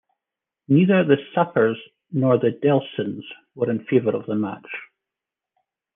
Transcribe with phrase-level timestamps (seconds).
[0.67, 1.77] Neither the Sapirs
[2.11, 4.65] nor the Delsons were in favor of the match.